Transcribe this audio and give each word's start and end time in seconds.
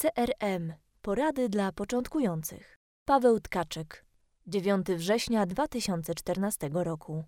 CRM 0.00 0.72
Porady 1.02 1.48
dla 1.48 1.72
początkujących. 1.72 2.78
Paweł 3.04 3.40
Tkaczyk. 3.40 4.04
9 4.46 4.86
września 4.86 5.46
2014 5.46 6.70
roku. 6.72 7.24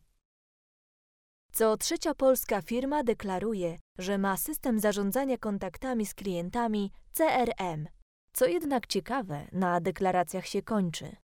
Co 1.52 1.76
trzecia 1.76 2.14
polska 2.14 2.62
firma 2.62 3.04
deklaruje, 3.04 3.78
że 3.98 4.18
ma 4.18 4.36
system 4.36 4.80
zarządzania 4.80 5.38
kontaktami 5.38 6.06
z 6.06 6.14
klientami 6.14 6.92
CRM. 7.12 7.88
Co 8.32 8.46
jednak 8.46 8.86
ciekawe, 8.86 9.46
na 9.52 9.80
deklaracjach 9.80 10.46
się 10.46 10.62
kończy. 10.62 11.16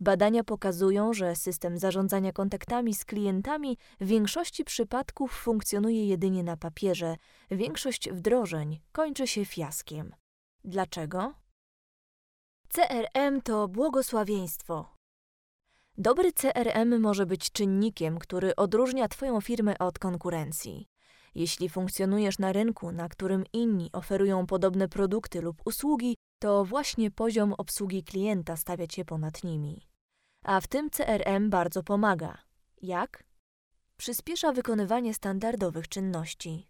Badania 0.00 0.44
pokazują, 0.44 1.12
że 1.12 1.36
system 1.36 1.78
zarządzania 1.78 2.32
kontaktami 2.32 2.94
z 2.94 3.04
klientami 3.04 3.78
w 4.00 4.06
większości 4.06 4.64
przypadków 4.64 5.32
funkcjonuje 5.32 6.06
jedynie 6.06 6.44
na 6.44 6.56
papierze. 6.56 7.16
Większość 7.50 8.10
wdrożeń 8.10 8.80
kończy 8.92 9.26
się 9.26 9.44
fiaskiem. 9.44 10.14
Dlaczego? 10.64 11.34
CRM 12.68 13.42
to 13.42 13.68
błogosławieństwo. 13.68 14.94
Dobry 15.98 16.32
CRM 16.32 17.00
może 17.00 17.26
być 17.26 17.52
czynnikiem, 17.52 18.18
który 18.18 18.56
odróżnia 18.56 19.08
Twoją 19.08 19.40
firmę 19.40 19.78
od 19.78 19.98
konkurencji. 19.98 20.86
Jeśli 21.34 21.68
funkcjonujesz 21.68 22.38
na 22.38 22.52
rynku, 22.52 22.92
na 22.92 23.08
którym 23.08 23.44
inni 23.52 23.90
oferują 23.92 24.46
podobne 24.46 24.88
produkty 24.88 25.40
lub 25.40 25.62
usługi, 25.64 26.16
to 26.38 26.64
właśnie 26.64 27.10
poziom 27.10 27.52
obsługi 27.52 28.04
klienta 28.04 28.56
stawia 28.56 28.86
Cię 28.86 29.04
ponad 29.04 29.44
nimi. 29.44 29.88
A 30.44 30.60
w 30.60 30.66
tym 30.66 30.90
CRM 30.90 31.50
bardzo 31.50 31.82
pomaga. 31.82 32.38
Jak? 32.82 33.24
Przyspiesza 33.96 34.52
wykonywanie 34.52 35.14
standardowych 35.14 35.88
czynności. 35.88 36.69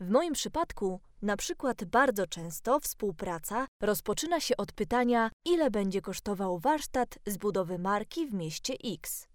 W 0.00 0.10
moim 0.10 0.32
przypadku, 0.32 1.00
na 1.22 1.36
przykład, 1.36 1.84
bardzo 1.84 2.26
często 2.26 2.80
współpraca 2.80 3.66
rozpoczyna 3.82 4.40
się 4.40 4.56
od 4.56 4.72
pytania, 4.72 5.30
ile 5.44 5.70
będzie 5.70 6.00
kosztował 6.00 6.58
warsztat 6.58 7.18
z 7.26 7.36
budowy 7.36 7.78
marki 7.78 8.26
w 8.26 8.34
mieście 8.34 8.74
X. 8.84 9.28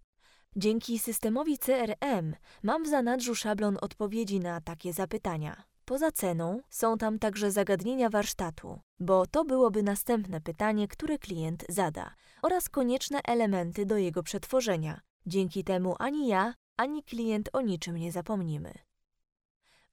Dzięki 0.56 1.00
systemowi 1.00 1.58
CRM 1.58 2.36
mam 2.64 2.84
w 2.84 2.88
zanadrzu 2.88 3.36
szablon 3.36 3.78
odpowiedzi 3.82 4.40
na 4.40 4.62
takie 4.62 4.94
zapytania. 4.94 5.64
Poza 5.86 6.12
ceną 6.12 6.60
są 6.70 6.98
tam 6.98 7.20
także 7.20 7.52
zagadnienia 7.52 8.10
warsztatu, 8.10 8.80
bo 9.00 9.26
to 9.26 9.46
byłoby 9.46 9.84
następne 9.84 10.42
pytanie, 10.42 10.88
które 10.88 11.18
klient 11.18 11.66
zada, 11.70 12.16
oraz 12.42 12.70
konieczne 12.70 13.20
elementy 13.24 13.86
do 13.86 13.98
jego 13.98 14.24
przetworzenia. 14.24 15.02
Dzięki 15.26 15.64
temu 15.64 15.96
ani 16.00 16.28
ja, 16.28 16.54
ani 16.78 17.04
klient 17.04 17.50
o 17.54 17.62
niczym 17.62 17.98
nie 17.98 18.12
zapomnimy 18.12 18.89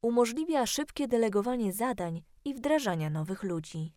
umożliwia 0.02 0.66
szybkie 0.66 1.08
delegowanie 1.08 1.72
zadań 1.72 2.22
i 2.44 2.54
wdrażania 2.54 3.10
nowych 3.10 3.42
ludzi. 3.42 3.92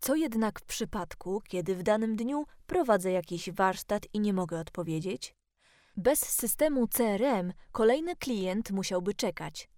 Co 0.00 0.14
jednak 0.14 0.60
w 0.60 0.64
przypadku, 0.64 1.42
kiedy 1.48 1.76
w 1.76 1.82
danym 1.82 2.16
dniu 2.16 2.44
prowadzę 2.66 3.10
jakiś 3.10 3.50
warsztat 3.50 4.06
i 4.12 4.20
nie 4.20 4.32
mogę 4.32 4.60
odpowiedzieć? 4.60 5.34
Bez 5.96 6.20
systemu 6.20 6.86
CRM 6.88 7.52
kolejny 7.72 8.16
klient 8.16 8.70
musiałby 8.70 9.14
czekać. 9.14 9.70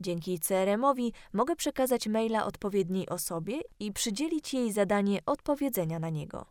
Dzięki 0.00 0.40
CRM-owi 0.40 1.12
mogę 1.32 1.56
przekazać 1.56 2.06
maila 2.06 2.46
odpowiedniej 2.46 3.08
osobie 3.08 3.60
i 3.80 3.92
przydzielić 3.92 4.54
jej 4.54 4.72
zadanie 4.72 5.20
odpowiedzenia 5.26 5.98
na 5.98 6.10
niego. 6.10 6.46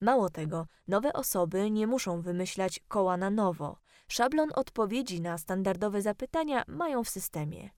Mało 0.00 0.30
tego, 0.30 0.66
nowe 0.88 1.12
osoby 1.12 1.70
nie 1.70 1.86
muszą 1.86 2.20
wymyślać 2.20 2.80
koła 2.88 3.16
na 3.16 3.30
nowo. 3.30 3.76
Szablon 4.08 4.48
odpowiedzi 4.54 5.20
na 5.20 5.38
standardowe 5.38 6.02
zapytania 6.02 6.64
mają 6.68 7.04
w 7.04 7.08
systemie 7.08 7.70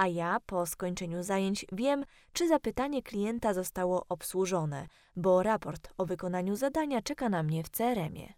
a 0.00 0.06
ja 0.06 0.40
po 0.46 0.66
skończeniu 0.66 1.22
zajęć 1.22 1.66
wiem, 1.72 2.04
czy 2.32 2.48
zapytanie 2.48 3.02
klienta 3.02 3.54
zostało 3.54 4.06
obsłużone, 4.08 4.86
bo 5.16 5.42
raport 5.42 5.94
o 5.98 6.06
wykonaniu 6.06 6.56
zadania 6.56 7.02
czeka 7.02 7.28
na 7.28 7.42
mnie 7.42 7.64
w 7.64 7.70
CRM-ie. 7.70 8.34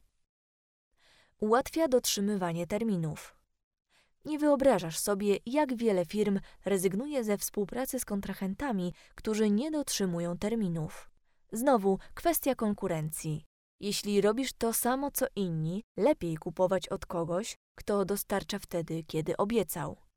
Ułatwia 1.40 1.88
dotrzymywanie 1.88 2.66
terminów. 2.66 3.36
Nie 4.24 4.38
wyobrażasz 4.38 4.98
sobie, 4.98 5.36
jak 5.46 5.76
wiele 5.76 6.04
firm 6.04 6.40
rezygnuje 6.64 7.24
ze 7.24 7.38
współpracy 7.38 8.00
z 8.00 8.04
kontrahentami, 8.04 8.94
którzy 9.14 9.50
nie 9.50 9.70
dotrzymują 9.70 10.38
terminów. 10.38 11.10
Znowu 11.52 11.98
kwestia 12.14 12.54
konkurencji. 12.54 13.44
Jeśli 13.80 14.20
robisz 14.20 14.52
to 14.52 14.72
samo 14.72 15.10
co 15.10 15.26
inni, 15.36 15.82
lepiej 15.96 16.36
kupować 16.36 16.88
od 16.88 17.06
kogoś, 17.06 17.56
kto 17.74 18.04
dostarcza 18.04 18.58
wtedy, 18.58 19.04
kiedy 19.04 19.36
obiecał. 19.36 20.11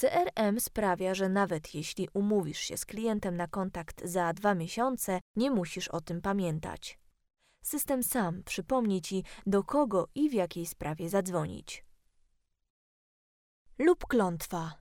CRM 0.00 0.60
sprawia, 0.60 1.14
że 1.14 1.28
nawet 1.28 1.74
jeśli 1.74 2.08
umówisz 2.14 2.58
się 2.58 2.76
z 2.76 2.86
klientem 2.86 3.36
na 3.36 3.46
kontakt 3.46 4.04
za 4.04 4.32
dwa 4.32 4.54
miesiące, 4.54 5.20
nie 5.36 5.50
musisz 5.50 5.88
o 5.88 6.00
tym 6.00 6.20
pamiętać. 6.20 6.98
System 7.62 8.02
sam 8.02 8.42
przypomni 8.44 9.02
ci, 9.02 9.24
do 9.46 9.64
kogo 9.64 10.08
i 10.14 10.30
w 10.30 10.32
jakiej 10.32 10.66
sprawie 10.66 11.08
zadzwonić. 11.08 11.84
Lub 13.78 14.06
klątwa. 14.06 14.72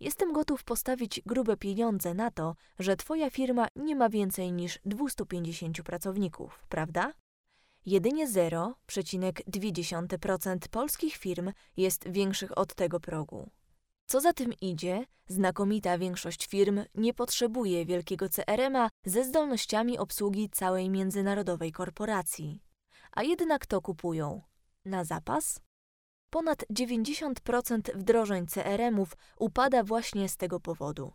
Jestem 0.00 0.32
gotów 0.32 0.64
postawić 0.64 1.20
grube 1.26 1.56
pieniądze 1.56 2.14
na 2.14 2.30
to, 2.30 2.54
że 2.78 2.96
Twoja 2.96 3.30
firma 3.30 3.68
nie 3.76 3.96
ma 3.96 4.08
więcej 4.08 4.52
niż 4.52 4.78
250 4.84 5.82
pracowników, 5.82 6.66
prawda? 6.68 7.12
Jedynie 7.86 8.28
0,2% 8.28 10.68
polskich 10.68 11.16
firm 11.16 11.52
jest 11.76 12.08
większych 12.08 12.58
od 12.58 12.74
tego 12.74 13.00
progu. 13.00 13.50
Co 14.14 14.20
za 14.20 14.32
tym 14.32 14.52
idzie, 14.60 15.04
znakomita 15.28 15.98
większość 15.98 16.46
firm 16.46 16.84
nie 16.94 17.14
potrzebuje 17.14 17.86
wielkiego 17.86 18.28
CRM-a 18.28 18.88
ze 19.04 19.24
zdolnościami 19.24 19.98
obsługi 19.98 20.50
całej 20.50 20.90
międzynarodowej 20.90 21.72
korporacji. 21.72 22.62
A 23.12 23.22
jednak 23.22 23.66
to 23.66 23.80
kupują. 23.80 24.42
Na 24.84 25.04
zapas? 25.04 25.60
Ponad 26.30 26.64
90% 26.72 27.96
wdrożeń 27.96 28.46
CRM-ów 28.46 29.16
upada 29.38 29.84
właśnie 29.84 30.28
z 30.28 30.36
tego 30.36 30.60
powodu. 30.60 31.12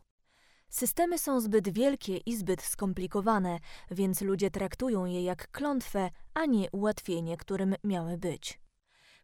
Systemy 0.70 1.18
są 1.18 1.42
zbyt 1.42 1.70
wielkie 1.70 2.18
i 2.18 2.36
zbyt 2.36 2.62
skomplikowane, 2.62 3.59
więc 3.92 4.22
ludzie 4.22 4.52
traktują 4.52 5.06
je 5.06 5.24
jak 5.24 5.52
klątwę, 5.52 6.09
a 6.34 6.46
nie 6.46 6.72
ułatwienie, 6.72 7.38
którym 7.38 7.76
miały 7.84 8.18
być. 8.18 8.59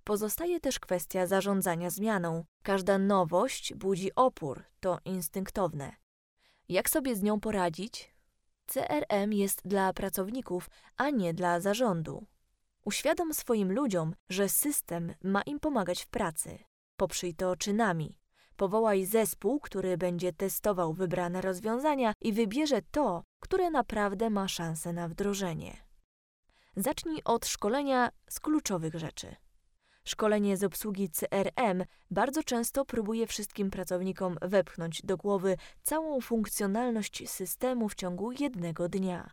Pozostaje 0.06 0.60
też 0.60 0.80
kwestia 0.80 1.28
zarządzania 1.28 1.90
zmianą. 1.90 2.46
Każda 2.64 2.98
nowość 2.98 3.74
budzi 3.74 4.16
opór, 4.16 4.64
to 4.80 5.00
instynktowne. 5.06 5.96
Jak 6.70 6.90
sobie 6.90 7.16
z 7.16 7.24
nią 7.24 7.40
poradzić? 7.40 8.16
CRM 8.68 9.34
jest 9.34 9.62
dla 9.68 9.94
pracowników, 9.94 10.70
a 10.98 11.10
nie 11.10 11.34
dla 11.34 11.60
zarządu. 11.60 12.26
Uświadom 12.84 13.34
swoim 13.34 13.72
ludziom, 13.72 14.16
że 14.30 14.50
system 14.50 15.14
ma 15.24 15.42
im 15.42 15.60
pomagać 15.60 16.04
w 16.04 16.08
pracy. 16.08 16.60
Poprzyj 16.98 17.36
to 17.36 17.56
czynami. 17.56 18.20
Powołaj 18.56 19.06
zespół, 19.06 19.60
który 19.60 19.98
będzie 19.98 20.34
testował 20.34 20.94
wybrane 20.94 21.42
rozwiązania 21.42 22.14
i 22.22 22.34
wybierze 22.34 22.82
to, 22.92 23.24
które 23.40 23.72
naprawdę 23.72 24.30
ma 24.30 24.48
szansę 24.48 24.94
na 24.94 25.08
wdrożenie. 25.08 25.78
Zacznij 26.76 27.22
od 27.24 27.46
szkolenia 27.46 28.10
z 28.30 28.40
kluczowych 28.40 28.96
rzeczy. 28.96 29.36
Szkolenie 30.08 30.58
z 30.58 30.64
obsługi 30.64 31.10
CRM 31.10 31.84
bardzo 32.12 32.44
często 32.44 32.86
próbuje 32.86 33.28
wszystkim 33.28 33.72
pracownikom 33.72 34.38
wepchnąć 34.42 35.02
do 35.02 35.18
głowy 35.18 35.58
całą 35.82 36.22
funkcjonalność 36.22 37.30
systemu 37.30 37.90
w 37.90 37.96
ciągu 37.96 38.32
jednego 38.32 38.90
dnia. 38.90 39.32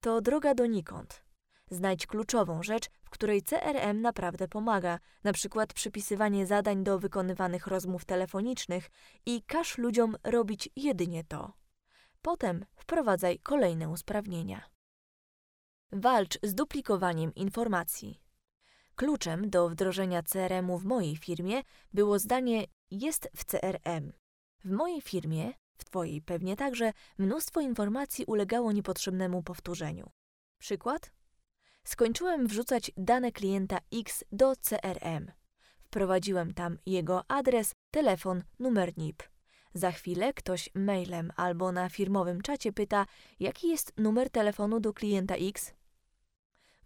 To 0.00 0.20
droga 0.20 0.54
donikąd. 0.54 1.22
Znajdź 1.70 2.06
kluczową 2.06 2.62
rzecz, 2.62 2.88
w 3.04 3.10
której 3.10 3.42
CRM 3.42 4.00
naprawdę 4.00 4.48
pomaga, 4.48 4.98
na 5.24 5.32
przykład 5.32 5.72
przypisywanie 5.72 6.46
zadań 6.46 6.84
do 6.84 6.98
wykonywanych 6.98 7.66
rozmów 7.66 8.04
telefonicznych 8.04 8.90
i 9.26 9.42
każ 9.42 9.78
ludziom 9.78 10.16
robić 10.24 10.68
jedynie 10.76 11.24
to. 11.24 11.52
Potem 12.22 12.64
wprowadzaj 12.76 13.38
kolejne 13.38 13.88
usprawnienia. 13.88 14.62
Walcz 15.92 16.38
z 16.42 16.54
duplikowaniem 16.54 17.34
informacji. 17.34 18.20
Kluczem 18.96 19.50
do 19.50 19.68
wdrożenia 19.68 20.22
CRM-u 20.22 20.78
w 20.78 20.84
mojej 20.84 21.16
firmie 21.16 21.62
było 21.92 22.18
zdanie 22.18 22.66
jest 22.90 23.28
w 23.36 23.44
CRM. 23.44 24.12
W 24.64 24.70
mojej 24.70 25.00
firmie, 25.00 25.52
w 25.78 25.84
Twojej 25.84 26.22
pewnie 26.22 26.56
także, 26.56 26.92
mnóstwo 27.18 27.60
informacji 27.60 28.24
ulegało 28.24 28.72
niepotrzebnemu 28.72 29.42
powtórzeniu. 29.42 30.10
Przykład? 30.58 31.12
Skończyłem 31.84 32.46
wrzucać 32.46 32.90
dane 32.96 33.32
klienta 33.32 33.78
X 33.92 34.24
do 34.32 34.56
CRM. 34.56 35.32
Wprowadziłem 35.80 36.54
tam 36.54 36.78
jego 36.86 37.30
adres, 37.30 37.74
telefon, 37.90 38.42
numer 38.58 38.98
NIP. 38.98 39.22
Za 39.74 39.92
chwilę 39.92 40.34
ktoś 40.34 40.70
mailem 40.74 41.32
albo 41.36 41.72
na 41.72 41.88
firmowym 41.88 42.42
czacie 42.42 42.72
pyta, 42.72 43.06
jaki 43.40 43.68
jest 43.68 43.92
numer 43.96 44.30
telefonu 44.30 44.80
do 44.80 44.92
klienta 44.92 45.34
X 45.34 45.74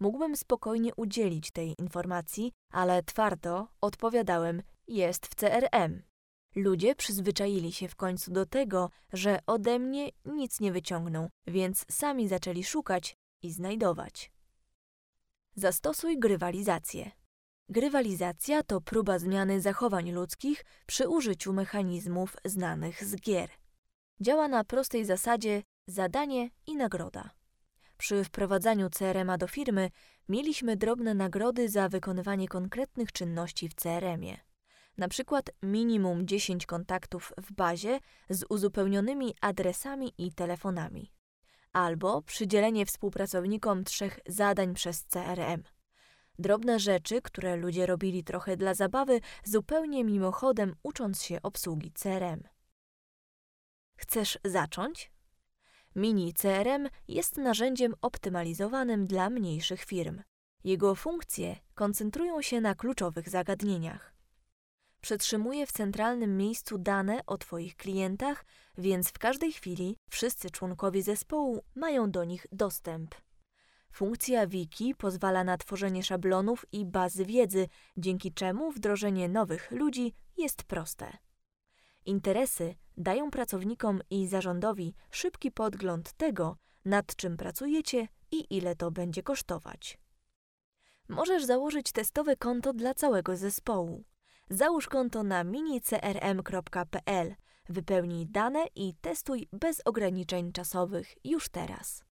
mógłbym 0.00 0.36
spokojnie 0.36 0.94
udzielić 0.94 1.50
tej 1.50 1.74
informacji, 1.78 2.52
ale 2.72 3.02
twardo 3.02 3.68
odpowiadałem: 3.80 4.62
jest 4.88 5.26
w 5.26 5.34
CRM. 5.34 6.02
Ludzie 6.54 6.94
przyzwyczaili 6.94 7.72
się 7.72 7.88
w 7.88 7.96
końcu 7.96 8.32
do 8.32 8.46
tego, 8.46 8.90
że 9.12 9.38
ode 9.46 9.78
mnie 9.78 10.10
nic 10.24 10.60
nie 10.60 10.72
wyciągną, 10.72 11.28
więc 11.46 11.84
sami 11.90 12.28
zaczęli 12.28 12.64
szukać 12.64 13.16
i 13.42 13.52
znajdować. 13.52 14.30
Zastosuj 15.54 16.18
grywalizację. 16.18 17.10
Grywalizacja 17.68 18.62
to 18.62 18.80
próba 18.80 19.18
zmiany 19.18 19.60
zachowań 19.60 20.12
ludzkich 20.12 20.64
przy 20.86 21.08
użyciu 21.08 21.52
mechanizmów 21.52 22.36
znanych 22.44 23.04
z 23.04 23.16
gier. 23.16 23.50
Działa 24.20 24.48
na 24.48 24.64
prostej 24.64 25.04
zasadzie 25.04 25.62
zadanie 25.86 26.50
i 26.66 26.76
nagroda. 26.76 27.30
Przy 27.96 28.24
wprowadzaniu 28.24 28.90
CRM-a 28.90 29.38
do 29.38 29.48
firmy 29.48 29.90
mieliśmy 30.28 30.76
drobne 30.76 31.14
nagrody 31.14 31.68
za 31.68 31.88
wykonywanie 31.88 32.48
konkretnych 32.48 33.12
czynności 33.12 33.68
w 33.68 33.74
CRM-ie. 33.74 34.40
Na 34.98 35.08
przykład 35.08 35.50
minimum 35.62 36.26
10 36.26 36.66
kontaktów 36.66 37.32
w 37.38 37.52
bazie 37.52 38.00
z 38.30 38.44
uzupełnionymi 38.48 39.34
adresami 39.40 40.12
i 40.18 40.32
telefonami. 40.32 41.12
Albo 41.72 42.22
przydzielenie 42.22 42.86
współpracownikom 42.86 43.84
trzech 43.84 44.20
zadań 44.26 44.74
przez 44.74 45.04
CRM. 45.04 45.62
Drobne 46.38 46.80
rzeczy, 46.80 47.22
które 47.22 47.56
ludzie 47.56 47.86
robili 47.86 48.24
trochę 48.24 48.56
dla 48.56 48.74
zabawy, 48.74 49.20
zupełnie 49.44 50.04
mimochodem 50.04 50.74
ucząc 50.82 51.22
się 51.22 51.42
obsługi 51.42 51.92
CRM. 51.92 52.42
Chcesz 53.96 54.38
zacząć? 54.44 55.15
Mini 55.96 56.34
CRM 56.34 56.88
jest 57.08 57.36
narzędziem 57.36 57.94
optymalizowanym 58.02 59.06
dla 59.06 59.30
mniejszych 59.30 59.84
firm. 59.84 60.22
Jego 60.64 60.94
funkcje 60.94 61.56
koncentrują 61.74 62.42
się 62.42 62.60
na 62.60 62.74
kluczowych 62.74 63.28
zagadnieniach. 63.28 64.14
Przetrzymuje 65.00 65.66
w 65.66 65.72
centralnym 65.72 66.36
miejscu 66.36 66.78
dane 66.78 67.20
o 67.26 67.38
Twoich 67.38 67.76
klientach, 67.76 68.44
więc 68.78 69.08
w 69.08 69.18
każdej 69.18 69.52
chwili 69.52 69.96
wszyscy 70.10 70.50
członkowie 70.50 71.02
zespołu 71.02 71.64
mają 71.74 72.10
do 72.10 72.24
nich 72.24 72.46
dostęp. 72.52 73.14
Funkcja 73.92 74.46
wiki 74.46 74.94
pozwala 74.94 75.44
na 75.44 75.58
tworzenie 75.58 76.02
szablonów 76.02 76.66
i 76.72 76.86
bazy 76.86 77.24
wiedzy, 77.24 77.68
dzięki 77.96 78.32
czemu 78.32 78.72
wdrożenie 78.72 79.28
nowych 79.28 79.70
ludzi 79.70 80.12
jest 80.36 80.62
proste. 80.62 81.18
Interesy 82.06 82.74
dają 82.96 83.30
pracownikom 83.30 84.00
i 84.10 84.26
zarządowi 84.26 84.94
szybki 85.10 85.52
podgląd 85.52 86.12
tego, 86.12 86.56
nad 86.84 87.16
czym 87.16 87.36
pracujecie 87.36 88.08
i 88.30 88.56
ile 88.56 88.76
to 88.76 88.90
będzie 88.90 89.22
kosztować. 89.22 89.98
Możesz 91.08 91.44
założyć 91.44 91.92
testowe 91.92 92.36
konto 92.36 92.72
dla 92.72 92.94
całego 92.94 93.36
zespołu. 93.36 94.04
Załóż 94.50 94.88
konto 94.88 95.22
na 95.22 95.44
minicrm.pl, 95.44 97.34
wypełnij 97.68 98.26
dane 98.26 98.66
i 98.74 98.94
testuj 98.94 99.48
bez 99.52 99.82
ograniczeń 99.84 100.52
czasowych 100.52 101.14
już 101.24 101.48
teraz. 101.48 102.04